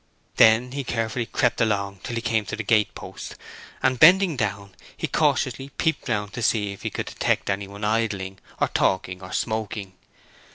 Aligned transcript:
Then 0.37 0.71
he 0.71 0.83
carefully 0.83 1.27
crept 1.27 1.61
along 1.61 1.99
till 2.01 2.15
he 2.15 2.23
came 2.23 2.43
to 2.47 2.55
the 2.55 2.63
gate 2.63 2.95
post, 2.95 3.35
and 3.83 3.99
bending 3.99 4.35
down, 4.35 4.73
he 4.97 5.05
cautiously 5.05 5.69
peeped 5.77 6.09
round 6.09 6.33
to 6.33 6.41
see 6.41 6.71
if 6.71 6.81
he 6.81 6.89
could 6.89 7.05
detect 7.05 7.51
anyone 7.51 7.83
idling, 7.83 8.39
or 8.59 8.69
talking, 8.69 9.21
or 9.21 9.31
smoking. 9.31 9.93